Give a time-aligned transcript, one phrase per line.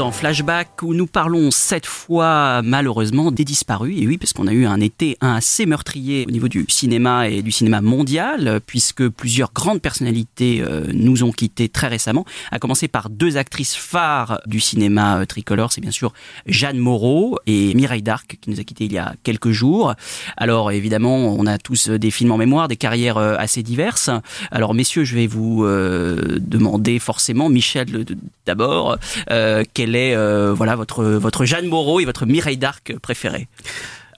[0.00, 4.00] Dans Flashback où nous parlons cette fois malheureusement des disparus.
[4.00, 7.42] Et oui, parce qu'on a eu un été assez meurtrier au niveau du cinéma et
[7.42, 12.24] du cinéma mondial, puisque plusieurs grandes personnalités euh, nous ont quittés très récemment.
[12.50, 16.14] À commencer par deux actrices phares du cinéma euh, tricolore, c'est bien sûr
[16.46, 19.94] Jeanne Moreau et Mireille Darc qui nous a quittés il y a quelques jours.
[20.38, 24.08] Alors évidemment, on a tous euh, des films en mémoire, des carrières assez diverses.
[24.50, 28.06] Alors messieurs, je vais vous demander forcément, Michel
[28.50, 28.98] d'abord,
[29.30, 29.62] euh,
[29.96, 33.48] euh, voilà votre votre Jeanne Moreau et votre Mireille Darc préférée.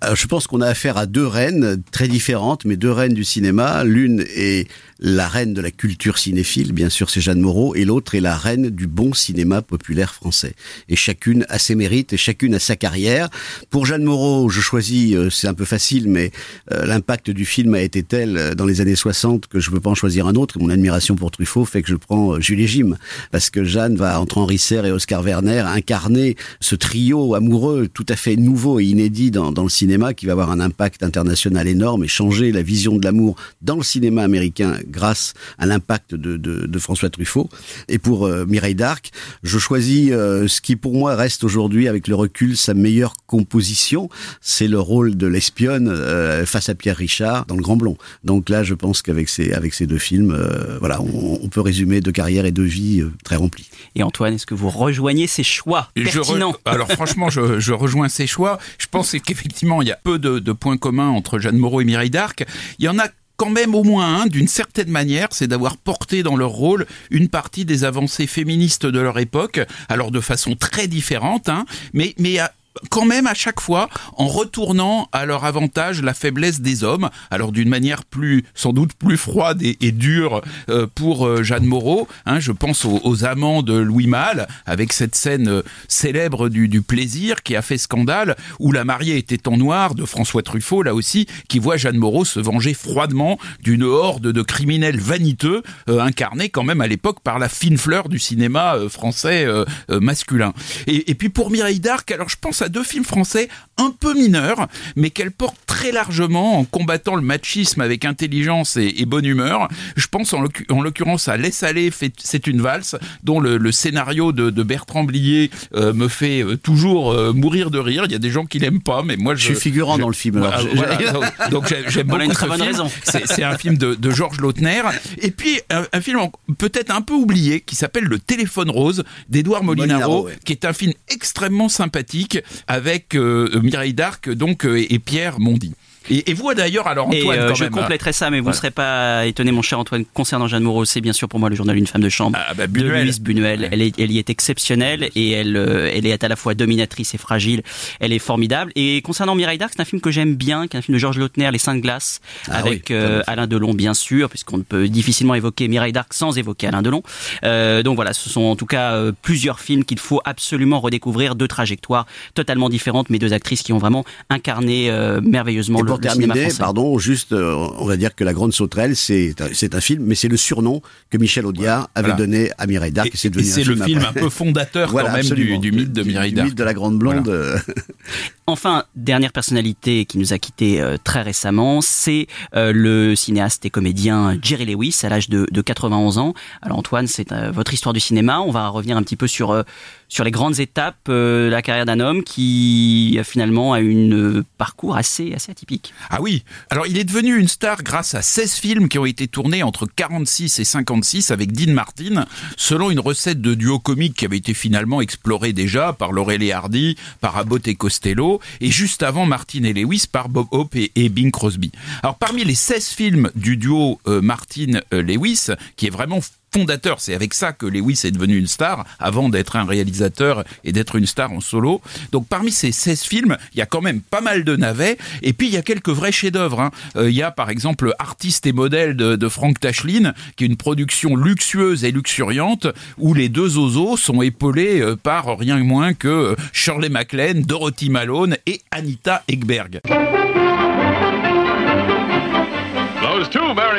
[0.03, 3.23] Alors, je pense qu'on a affaire à deux reines très différentes, mais deux reines du
[3.23, 3.85] cinéma.
[3.85, 4.67] L'une est
[5.03, 8.37] la reine de la culture cinéphile, bien sûr, c'est Jeanne Moreau, et l'autre est la
[8.37, 10.55] reine du bon cinéma populaire français.
[10.89, 13.29] Et chacune a ses mérites et chacune a sa carrière.
[13.69, 16.31] Pour Jeanne Moreau, je choisis, euh, c'est un peu facile, mais
[16.71, 19.75] euh, l'impact du film a été tel euh, dans les années 60 que je ne
[19.75, 20.61] peux pas en choisir un autre.
[20.61, 22.97] Mon admiration pour Truffaut fait que je prends euh, Julie Jim,
[23.33, 28.07] parce que Jeanne va, entre Henri Serre et Oscar Werner, incarner ce trio amoureux tout
[28.09, 31.69] à fait nouveau et inédit dans, dans le cinéma, qui va avoir un impact international
[31.69, 36.37] énorme et changer la vision de l'amour dans le cinéma américain grâce à l'impact de,
[36.37, 37.49] de, de François Truffaut.
[37.89, 39.11] Et pour euh, Mireille Darc,
[39.43, 44.09] je choisis euh, ce qui pour moi reste aujourd'hui, avec le recul, sa meilleure composition,
[44.41, 47.97] c'est le rôle de l'espionne euh, face à Pierre Richard dans Le Grand Blond.
[48.25, 51.61] Donc là, je pense qu'avec ces, avec ces deux films, euh, voilà, on, on peut
[51.61, 53.69] résumer deux carrières et deux vies euh, très remplies.
[53.95, 56.55] Et Antoine, est-ce que vous rejoignez ces choix Je re- pertinents?
[56.65, 58.59] Alors franchement, je, je rejoins ces choix.
[58.79, 62.11] Je pense qu'effectivement, il y a peu de, points communs entre Jeanne Moreau et Mireille
[62.11, 62.45] Darc.
[62.79, 66.23] Il y en a quand même au moins un, d'une certaine manière, c'est d'avoir porté
[66.23, 70.87] dans leur rôle une partie des avancées féministes de leur époque, alors de façon très
[70.87, 72.53] différente, hein, mais, mais à-
[72.91, 77.53] quand même à chaque fois en retournant à leur avantage la faiblesse des hommes, alors
[77.53, 82.09] d'une manière plus sans doute plus froide et, dure euh, pour euh, Jeanne Moreau.
[82.27, 87.43] Hein, je pense aux, amants de Louis Malle avec cette scène euh, célèbre du, plaisir
[87.43, 91.27] qui a fait scandale, où la mariée était en noir de François Truffaut là aussi,
[91.49, 96.81] qui voit Jeanne Moreau se venger froidement d'une horde de criminels vaniteux incarnés quand même
[96.81, 99.47] à l'époque par la fine fleur du cinéma français
[99.89, 100.55] masculin.
[100.87, 104.15] Et, et puis pour Mireille Darc, alors je pense à deux films français un peu
[104.15, 109.25] mineurs, mais qu'elle porte très largement en combattant le machisme avec intelligence et, et bonne
[109.25, 109.69] humeur.
[109.97, 113.57] Je pense en l'occu- en l'occurrence à Laisse aller, fait- c'est une valse, dont le,
[113.57, 118.05] le scénario de, de Bertrand Blier euh, me fait euh, toujours euh, mourir de rire.
[118.07, 120.01] Il y a des gens qui l'aiment pas, mais moi je, Je suis figurant je-
[120.03, 121.21] dans le film, alors Voilà, j'ai- voilà.
[121.41, 122.71] donc donc j'ai- j'aime beaucoup une très ce bonne film.
[122.71, 122.91] raison.
[123.05, 124.83] C'est c'est un film de, de Georges Lautner.
[125.19, 126.19] Et puis un, un film
[126.59, 130.39] peut-être un peu oublié qui s'appelle Le téléphone rose d'Edouard Molinaro, Molinaro, ouais.
[130.45, 135.75] qui est un film extrêmement sympathique avec euh, Mireille Darc donc euh, et Pierre Mondy.
[136.11, 137.75] Et, et vous d'ailleurs alors Et Antoine euh, quand je même.
[137.75, 137.81] hein.
[137.83, 140.85] compléterai ça, mais vous ne serez pas étonné, mon cher Antoine, concernant Jeanne Moreau.
[140.85, 143.05] C'est bien sûr pour moi le journal d'une femme de chambre Ah, bah, de Buñuel.
[143.05, 143.23] Louise.
[143.27, 143.69] Ouais.
[143.71, 147.15] Elle, est, elle y est exceptionnelle et elle, euh, elle est à la fois dominatrice
[147.15, 147.63] et fragile.
[148.01, 148.73] Elle est formidable.
[148.77, 150.99] Et concernant Mireille Darc, c'est un film que j'aime bien, qui est un film de
[150.99, 153.23] Georges Lautner, Les Cinq Glaces, Ah avec oui, euh.
[153.27, 157.03] Alain Delon, bien sûr, puisqu'on ne peut difficilement évoquer Mireille Darc sans évoquer Alain Delon.
[157.45, 161.49] Euh, donc voilà, ce sont en tout cas plusieurs films qu'il faut absolument redécouvrir, deux
[161.49, 164.91] trajectoires totalement différentes, mais deux actrices qui ont vraiment incarné
[165.23, 169.35] merveilleusement le pour terminer, pardon, juste, euh, on va dire que La Grande Sauterelle, c'est
[169.53, 172.17] c'est un film, mais c'est le surnom que Michel Audiard avait Voilà.
[172.25, 173.09] donné à Mireille Darc.
[173.09, 176.03] Et, c'est le film, film un peu fondateur Voilà, quand même du, du mythe de
[176.03, 176.49] Mireille Du Darc.
[176.49, 177.29] mythe de la grande blonde.
[177.29, 177.59] euh,
[178.49, 183.71] Enfin, dernière personnalité qui nous a quittés euh, très récemment, c'est euh, le cinéaste et
[183.71, 186.35] comédien Jerry Lewis à l'âge de, de 91 ans.
[186.61, 188.41] Alors Antoine, c'est euh, votre histoire du cinéma.
[188.41, 189.63] On va revenir un petit peu sur euh,
[190.09, 195.33] sur les grandes étapes de la carrière d'un homme qui finalement a une parcours assez
[195.35, 195.82] assez atypique.
[196.11, 199.29] Ah oui, alors il est devenu une star grâce à 16 films qui ont été
[199.29, 202.27] tournés entre 46 et 56 avec Dean Martin,
[202.57, 206.53] selon une recette de duo comique qui avait été finalement explorée déjà par Laurel et
[206.53, 211.09] Hardy, par Abbott et Costello, et juste avant Martin et Lewis par Bob Hope et,
[211.09, 211.73] Bing Crosby.
[212.03, 216.21] Alors parmi les 16 films du duo euh, Martin-Lewis, qui est vraiment
[216.55, 217.01] fondateur.
[217.01, 220.97] C'est avec ça que Lewis est devenu une star, avant d'être un réalisateur et d'être
[220.97, 221.81] une star en solo.
[222.13, 225.33] Donc parmi ces 16 films, il y a quand même pas mal de navets, et
[225.33, 226.61] puis il y a quelques vrais chefs-d'œuvre.
[226.61, 226.71] hein.
[226.97, 230.47] Euh, Il y a par exemple Artiste et modèle de, de Frank Tashlin, qui est
[230.47, 232.67] une production luxueuse et luxuriante,
[232.99, 237.89] où les deux osos sont épaulés euh, par rien moins que euh, Shirley MacLaine, Dorothy
[237.91, 239.81] Malone et Anita Ekberg.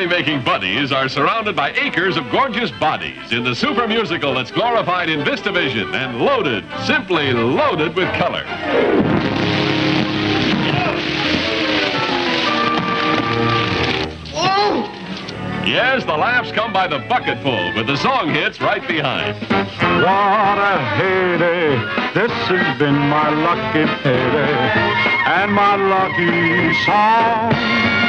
[0.06, 5.08] Merry-making buddies are surrounded by acres of gorgeous bodies in the super musical that's glorified
[5.08, 8.44] in VistaVision and loaded, simply loaded with color.
[15.64, 19.34] Yes, the laughs come by the bucketful with the song hits right behind.
[19.48, 21.76] What a heyday,
[22.12, 24.54] this has been my lucky payday,
[25.26, 28.03] and my lucky song.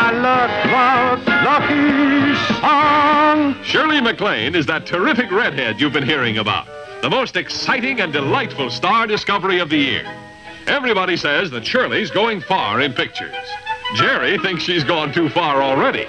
[0.00, 3.56] My luck, luck, lucky song.
[3.64, 6.68] Shirley MacLaine is that terrific redhead you've been hearing about.
[7.02, 10.04] The most exciting and delightful star discovery of the year.
[10.68, 13.34] Everybody says that Shirley's going far in pictures.
[13.96, 16.06] Jerry thinks she's gone too far already.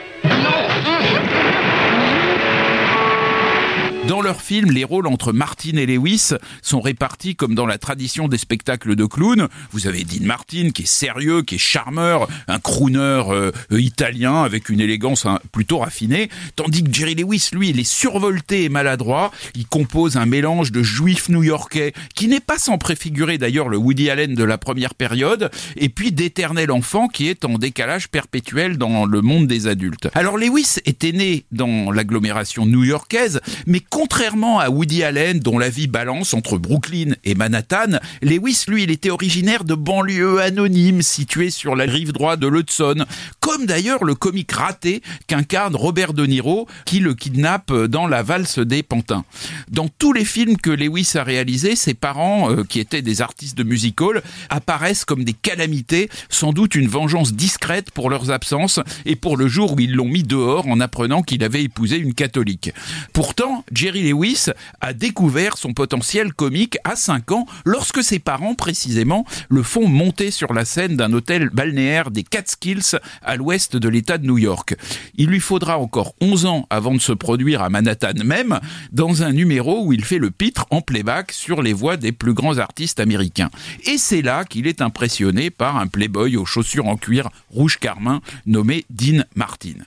[4.09, 6.31] Dans leur film, les rôles entre Martin et Lewis
[6.63, 9.47] sont répartis comme dans la tradition des spectacles de clowns.
[9.71, 12.97] Vous avez Dean Martin qui est sérieux, qui est charmeur, un crooner
[13.29, 17.79] euh, euh, italien avec une élégance hein, plutôt raffinée, tandis que Jerry Lewis, lui, il
[17.79, 19.29] est survolté et maladroit.
[19.53, 24.09] Il compose un mélange de juif new-yorkais qui n'est pas sans préfigurer d'ailleurs le Woody
[24.09, 29.05] Allen de la première période, et puis d'éternel enfant qui est en décalage perpétuel dans
[29.05, 30.09] le monde des adultes.
[30.15, 35.88] Alors Lewis était né dans l'agglomération new-yorkaise, mais contrairement à Woody Allen, dont la vie
[35.88, 41.84] balance entre Brooklyn et Manhattan, Lewis, lui, était originaire de banlieues anonymes situées sur la
[41.84, 43.04] rive droite de l'Hudson,
[43.50, 48.60] comme d'ailleurs le comique raté qu'incarne Robert De Niro, qui le kidnappe dans la valse
[48.60, 49.25] des pantins.
[49.72, 53.57] Dans tous les films que Lewis a réalisés, ses parents, euh, qui étaient des artistes
[53.57, 58.81] de music hall, apparaissent comme des calamités, sans doute une vengeance discrète pour leurs absences
[59.07, 62.13] et pour le jour où ils l'ont mis dehors en apprenant qu'il avait épousé une
[62.13, 62.72] catholique.
[63.13, 64.50] Pourtant, Jerry Lewis
[64.80, 70.30] a découvert son potentiel comique à 5 ans lorsque ses parents, précisément, le font monter
[70.30, 74.75] sur la scène d'un hôtel balnéaire des Catskills à l'ouest de l'État de New York.
[75.15, 78.59] Il lui faudra encore 11 ans avant de se produire à Manhattan même,
[78.91, 82.33] dans un numéro où il fait le pitre en playback sur les voix des plus
[82.33, 83.50] grands artistes américains.
[83.86, 88.21] Et c'est là qu'il est impressionné par un playboy aux chaussures en cuir rouge carmin
[88.45, 89.80] nommé Dean Martin.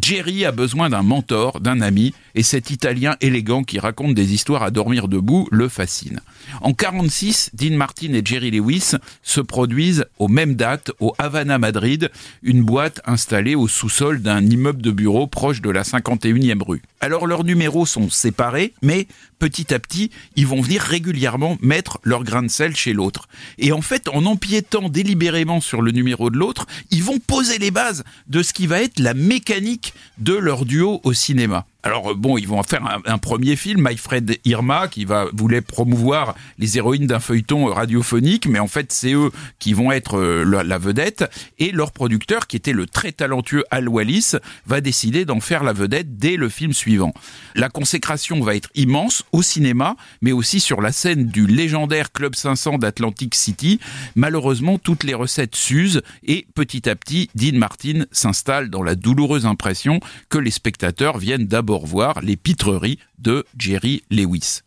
[0.00, 4.62] Jerry a besoin d'un mentor, d'un ami, et cet Italien élégant qui raconte des histoires
[4.62, 6.20] à dormir debout le fascine.
[6.60, 8.92] En 46, Dean Martin et Jerry Lewis
[9.22, 12.10] se produisent aux mêmes dates au Havana Madrid,
[12.42, 16.82] une boîte installée au sous-sol d'un immeuble de bureau proche de la 51e rue.
[17.00, 19.06] Alors leurs numéros sont séparés, mais
[19.38, 23.28] petit à petit, ils vont venir régulièrement mettre leur grain de sel chez l'autre.
[23.58, 27.70] Et en fait, en empiétant délibérément sur le numéro de l'autre, ils vont poser les
[27.70, 31.66] bases de ce qui va être la mécanique de leur duo au cinéma.
[31.84, 35.60] Alors euh, bon, ils vont faire un, premier film, My Fred Irma, qui va voulait
[35.60, 39.30] promouvoir les héroïnes d'un feuilleton radiophonique, mais en fait c'est eux
[39.60, 41.30] qui vont être euh, la, la vedette,
[41.60, 44.32] et leur producteur, qui était le très talentueux Al Wallis,
[44.66, 47.14] va décider d'en faire la vedette dès le film suivant.
[47.54, 52.34] La consécration va être immense au cinéma, mais aussi sur la scène du légendaire Club
[52.34, 53.78] 500 d'Atlantic City.
[54.16, 59.46] Malheureusement, toutes les recettes s'usent, et petit à petit, Dean Martin s'installe dans la douloureuse
[59.46, 64.60] impression que les spectateurs viennent d'abord voir les pitreries de Jerry Lewis.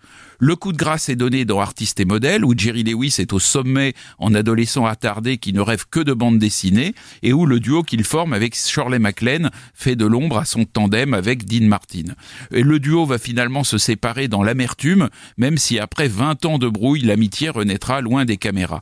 [0.44, 3.38] Le coup de grâce est donné dans Artiste et modèle, où Jerry Lewis est au
[3.38, 7.84] sommet en adolescent attardé qui ne rêve que de bande dessinée, et où le duo
[7.84, 12.16] qu'il forme avec Shirley MacLaine fait de l'ombre à son tandem avec Dean Martin.
[12.52, 16.68] Et le duo va finalement se séparer dans l'amertume, même si après 20 ans de
[16.68, 18.82] brouille, l'amitié renaîtra loin des caméras.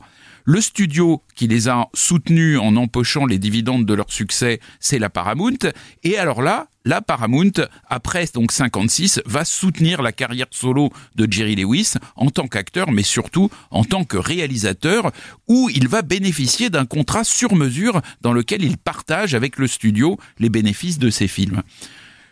[0.52, 5.08] Le studio qui les a soutenus en empochant les dividendes de leur succès, c'est la
[5.08, 5.70] Paramount.
[6.02, 7.52] Et alors là, la Paramount,
[7.88, 13.04] après donc 56, va soutenir la carrière solo de Jerry Lewis en tant qu'acteur, mais
[13.04, 15.12] surtout en tant que réalisateur,
[15.46, 20.18] où il va bénéficier d'un contrat sur mesure dans lequel il partage avec le studio
[20.40, 21.62] les bénéfices de ses films.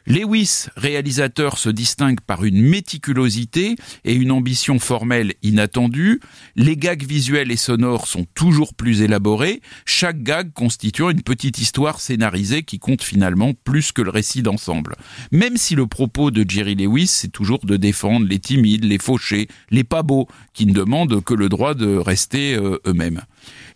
[0.09, 6.21] Lewis, réalisateur, se distingue par une méticulosité et une ambition formelle inattendue.
[6.57, 12.01] Les gags visuels et sonores sont toujours plus élaborés, chaque gag constituant une petite histoire
[12.01, 14.97] scénarisée qui compte finalement plus que le récit d'ensemble.
[15.31, 19.47] Même si le propos de Jerry Lewis, c'est toujours de défendre les timides, les fauchés,
[19.71, 23.21] les pas beaux, qui ne demandent que le droit de rester euh, eux-mêmes.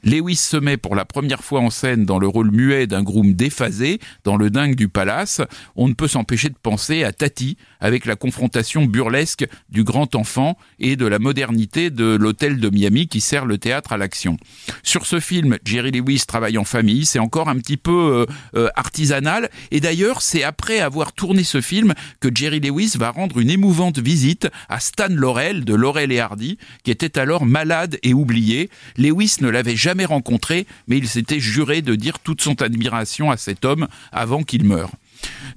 [0.04, 3.34] Lewis se met pour la première fois en scène dans le rôle muet d'un groom
[3.34, 5.40] déphasé dans le dingue du palace.
[5.76, 10.58] On ne peut s'empêcher de penser à Tati avec la confrontation burlesque du grand enfant
[10.80, 14.38] et de la modernité de l'hôtel de Miami qui sert le théâtre à l'action.
[14.82, 18.68] Sur ce film, Jerry Lewis travaille en famille, c'est encore un petit peu euh, euh,
[18.74, 23.50] artisanal et d'ailleurs c'est après avoir tourné ce film que Jerry Lewis va rendre une
[23.50, 28.68] émouvante visite à Stan Laurel de Laurel et Hardy qui était alors malade et oublié.
[28.96, 33.30] Lewis ne l'avait jamais jamais rencontré, mais il s'était juré de dire toute son admiration
[33.30, 34.90] à cet homme avant qu'il meure.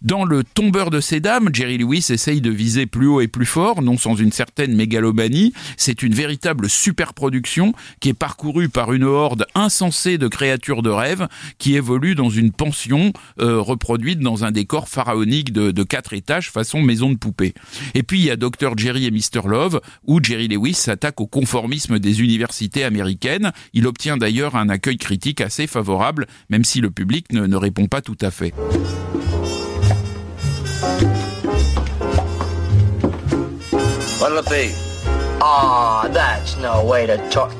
[0.01, 3.45] Dans le tombeur de ces dames, Jerry Lewis essaye de viser plus haut et plus
[3.45, 5.53] fort, non sans une certaine mégalomanie.
[5.77, 11.27] C'est une véritable superproduction qui est parcourue par une horde insensée de créatures de rêve
[11.57, 16.51] qui évoluent dans une pension euh, reproduite dans un décor pharaonique de, de quatre étages
[16.51, 17.53] façon maison de poupée.
[17.93, 21.27] Et puis il y a Dr Jerry et Mr Love où Jerry Lewis s'attaque au
[21.27, 23.51] conformisme des universités américaines.
[23.73, 27.87] Il obtient d'ailleurs un accueil critique assez favorable, même si le public ne, ne répond
[27.87, 28.53] pas tout à fait.
[34.25, 34.73] What'll it be?
[35.39, 37.53] Ah, that's no way to talk.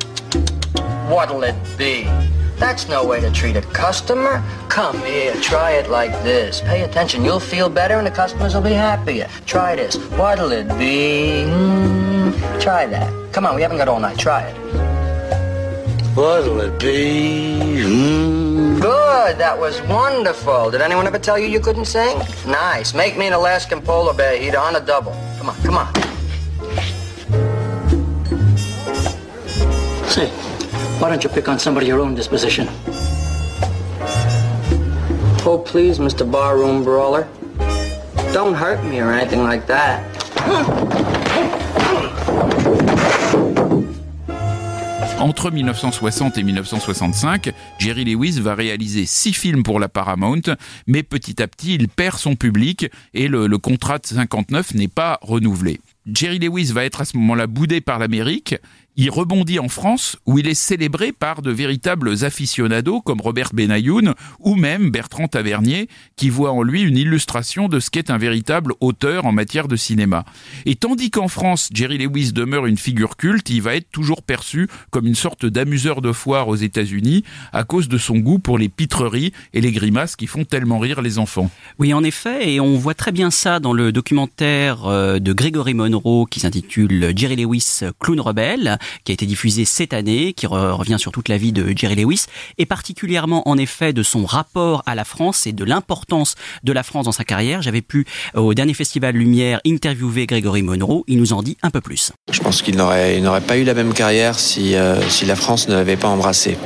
[1.07, 2.05] What'll it be?
[2.57, 4.43] That's no way to treat a customer.
[4.67, 6.61] Come here, try it like this.
[6.61, 9.29] Pay attention, you'll feel better and the customers will be happier.
[9.45, 9.95] Try this.
[10.17, 11.45] What'll it be?
[11.45, 13.13] Mm, try that.
[13.31, 14.17] Come on, we haven't got all night.
[14.17, 14.55] Try it.
[16.15, 17.83] What'll it be?
[17.85, 18.81] Mm.
[18.81, 20.71] Good, that was wonderful.
[20.71, 22.17] Did anyone ever tell you you couldn't sing?
[22.47, 22.95] Nice.
[22.95, 25.11] Make me an Alaskan polar bear eater on a double.
[25.37, 26.14] Come on, come on.
[30.15, 30.29] Say,
[31.01, 32.69] why don't you pick on somebody your own disposition?
[35.45, 36.23] Oh, please, Mr.
[36.25, 37.27] Barroom Brawler.
[38.31, 39.99] Don't hurt me or anything like that.
[45.19, 50.55] Entre 1960 et 1965, Jerry Lewis va réaliser six films pour la Paramount,
[50.87, 54.87] mais petit à petit, il perd son public et le, le contrat de 59 n'est
[54.87, 55.81] pas renouvelé.
[56.05, 58.55] Jerry Lewis va être à ce moment-là boudé par l'Amérique
[58.97, 64.13] il rebondit en France où il est célébré par de véritables aficionados comme Robert Benayoun
[64.39, 68.73] ou même Bertrand Tavernier qui voit en lui une illustration de ce qu'est un véritable
[68.79, 70.23] auteur en matière de cinéma.
[70.65, 74.67] Et tandis qu'en France, Jerry Lewis demeure une figure culte, il va être toujours perçu
[74.91, 78.69] comme une sorte d'amuseur de foire aux États-Unis à cause de son goût pour les
[78.69, 81.49] pitreries et les grimaces qui font tellement rire les enfants.
[81.79, 85.73] Oui, en effet, et on voit très bien ça dans le documentaire euh, de Gregory
[85.73, 90.97] Monroe qui s'intitule Jerry Lewis Clown Rebelle qui a été diffusé cette année, qui revient
[90.99, 92.25] sur toute la vie de Jerry Lewis,
[92.57, 96.83] et particulièrement en effet de son rapport à la France et de l'importance de la
[96.83, 97.61] France dans sa carrière.
[97.61, 101.03] J'avais pu, euh, au dernier Festival Lumière, interviewer Grégory Monroe.
[101.07, 102.11] Il nous en dit un peu plus.
[102.31, 105.75] Je pense qu'il n'aurait, pas eu la même carrière si, euh, si la France ne
[105.75, 106.57] l'avait pas embrassé.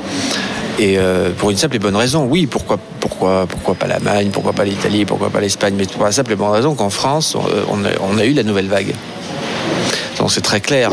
[0.78, 4.52] Et euh, pour une simple et bonne raison, oui, pourquoi, pourquoi, pourquoi pas l'Allemagne, pourquoi
[4.52, 7.84] pas l'Italie, pourquoi pas l'Espagne, mais pour la simple et bonne raison qu'en France, on,
[7.84, 8.94] a, on a eu la nouvelle vague.
[10.18, 10.90] Donc c'est très clair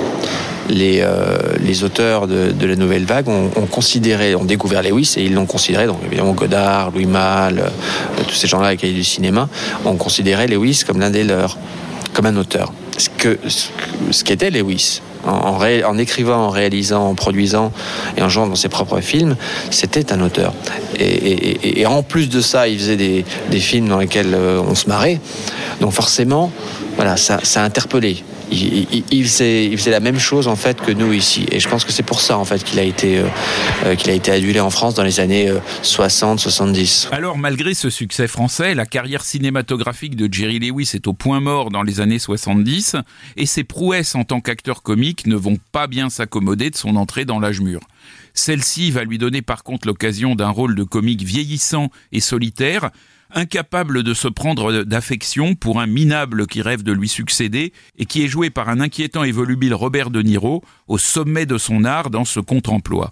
[0.69, 5.33] les, euh, les auteurs de, la nouvelle vague ont, considéré, ont découvert Lewis et ils
[5.33, 9.50] l'ont considéré, donc évidemment Godard, Louis Malle, euh, tous ces gens-là avec du cinéma,
[9.86, 11.57] ont considéré Lewis comme l'un des leurs,
[12.13, 12.74] comme un auteur.
[12.97, 13.38] Ce que
[14.12, 17.71] ce qu'était Lewis, en, écrivant, en réalisant, en produisant
[18.15, 19.36] et en jouant dans ses propres films,
[19.69, 20.53] c'était un auteur.
[21.00, 24.88] Et, en plus de ça, il faisait des, des films dans lesquels euh, on se
[24.88, 25.19] marrait.
[25.81, 26.51] Donc forcément,
[26.95, 31.46] voilà, ça, ça a interpellé il, faisait, la même chose en fait que nous ici.
[31.51, 33.20] Et je pense que c'est pour ça en fait qu'il a été
[33.86, 35.51] euh, qu'il a été adulé en France dans les années
[35.84, 37.10] 60-70.
[37.12, 41.70] Alors malgré ce succès français, la carrière cinématographique de Jerry Lewis est au point mort
[41.70, 42.96] dans les années 70
[43.36, 47.25] et ses prouesses en tant qu'acteur comique ne vont pas bien s'accommoder de son entrée
[47.25, 47.82] dans l'âge mûr.
[48.34, 52.92] Celle-ci va lui donner par contre l'occasion d'un rôle de comique vieillissant et solitaire
[53.34, 58.24] incapable de se prendre d'affection pour un minable qui rêve de lui succéder et qui
[58.24, 62.10] est joué par un inquiétant et volubile Robert De Niro au sommet de son art
[62.10, 63.12] dans ce contre-emploi.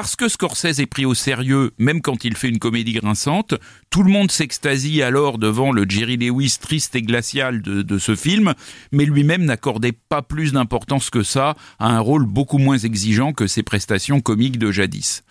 [0.00, 3.54] Parce que Scorsese est pris au sérieux, même quand il fait une comédie grinçante,
[3.90, 8.54] tout le monde s'extasie alors devant le Jerry Lewis triste et glacial de, ce film,
[8.92, 13.48] mais lui-même n'accordait pas plus d'importance que ça à un rôle beaucoup moins exigeant que
[13.48, 15.24] ses prestations comiques de jadis.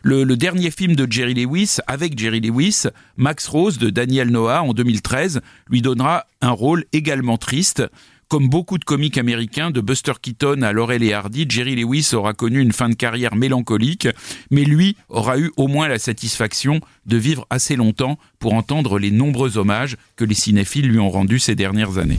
[0.00, 2.84] Le, le, dernier film de Jerry Lewis, avec Jerry Lewis,
[3.18, 7.82] Max Rose de Daniel Noah en 2013, lui donnera un rôle également triste.
[8.28, 12.32] Comme beaucoup de comiques américains, de Buster Keaton à Laurel et Hardy, Jerry Lewis aura
[12.32, 14.08] connu une fin de carrière mélancolique,
[14.50, 19.10] mais lui aura eu au moins la satisfaction de vivre assez longtemps pour entendre les
[19.10, 22.18] nombreux hommages que les cinéphiles lui ont rendus ces dernières années.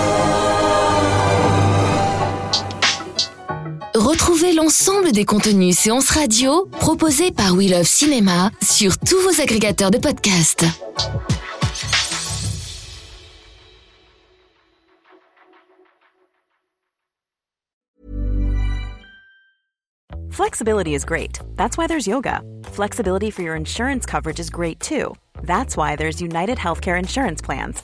[4.21, 9.89] Retrouvez l'ensemble des contenus séances radio proposés par We Love Cinéma sur tous vos agrégateurs
[9.89, 10.63] de podcasts.
[20.29, 21.39] Flexibility is great.
[21.57, 22.41] That's why there's yoga.
[22.73, 25.15] Flexibility for your insurance coverage is great too.
[25.41, 27.83] That's why there's United Healthcare Insurance Plans.